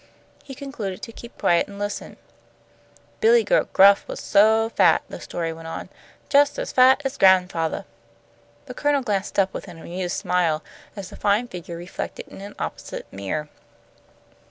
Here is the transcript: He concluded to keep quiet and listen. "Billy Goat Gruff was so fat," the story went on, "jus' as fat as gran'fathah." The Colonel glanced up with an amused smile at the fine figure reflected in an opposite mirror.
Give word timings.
He 0.43 0.55
concluded 0.55 1.03
to 1.03 1.11
keep 1.11 1.37
quiet 1.37 1.67
and 1.67 1.77
listen. 1.77 2.17
"Billy 3.19 3.43
Goat 3.43 3.71
Gruff 3.71 4.07
was 4.07 4.19
so 4.19 4.69
fat," 4.69 5.03
the 5.09 5.19
story 5.21 5.53
went 5.53 5.67
on, 5.67 5.89
"jus' 6.27 6.57
as 6.57 6.71
fat 6.71 6.99
as 7.05 7.19
gran'fathah." 7.19 7.85
The 8.65 8.73
Colonel 8.73 9.03
glanced 9.03 9.37
up 9.37 9.53
with 9.53 9.67
an 9.67 9.77
amused 9.77 10.17
smile 10.17 10.63
at 10.97 11.05
the 11.05 11.15
fine 11.15 11.47
figure 11.47 11.77
reflected 11.77 12.27
in 12.29 12.41
an 12.41 12.55
opposite 12.57 13.05
mirror. 13.13 13.47